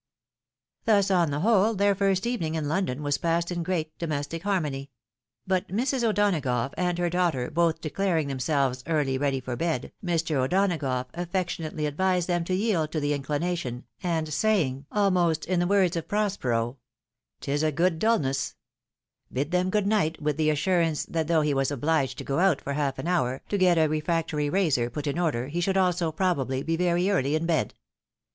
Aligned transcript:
"Thus, 0.85 1.11
on 1.11 1.29
the 1.29 1.41
whole, 1.41 1.75
their 1.75 1.93
first 1.93 2.25
evening 2.25 2.55
in 2.55 2.67
London 2.67 3.03
was 3.03 3.19
passed 3.19 3.51
in 3.51 3.61
great 3.61 3.95
domestic 3.99 4.41
harmony; 4.41 4.89
but 5.45 5.67
Mrs. 5.67 6.03
O'Donagough 6.03 6.73
and 6.75 6.97
her 6.97 7.07
daughter 7.07 7.51
both 7.51 7.81
declaring 7.81 8.27
themselves 8.27 8.83
early 8.87 9.19
ready 9.19 9.39
for 9.39 9.55
bed, 9.55 9.91
Mr. 10.03 10.37
O'Donagough 10.37 11.05
affectionately 11.13 11.85
advised 11.85 12.27
them 12.27 12.43
to 12.45 12.55
yield 12.55 12.91
to 12.91 12.99
the 12.99 13.13
inclination, 13.13 13.85
and 14.01 14.33
saying, 14.33 14.87
almost 14.91 15.45
in 15.45 15.59
the 15.59 15.67
words 15.67 15.95
of 15.95 16.07
Prospero— 16.07 16.79
'Tia 17.39 17.63
a 17.67 17.71
good 17.71 17.99
dulness, 17.99 18.55
bid 19.31 19.51
them 19.51 19.69
good 19.69 19.85
night, 19.85 20.19
with 20.19 20.35
the 20.35 20.49
assurance 20.49 21.05
that 21.05 21.27
though 21.27 21.41
he 21.41 21.53
was 21.53 21.69
obliged 21.69 22.17
to 22.17 22.23
go 22.23 22.39
out 22.39 22.59
for 22.59 22.73
half 22.73 22.97
an 22.97 23.07
hour, 23.07 23.43
to 23.49 23.55
get 23.55 23.77
a 23.77 23.85
refractory 23.85 24.49
razor 24.49 24.89
put 24.89 25.05
in 25.05 25.19
order, 25.19 25.47
he 25.49 25.61
should 25.61 25.77
also, 25.77 26.11
probably, 26.11 26.63
be 26.63 26.75
very 26.75 27.07
early 27.07 27.35
in 27.35 27.45
bed. 27.45 27.75